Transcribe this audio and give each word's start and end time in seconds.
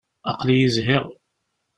Aql-iyi 0.31 0.69
zhiɣ. 0.75 1.05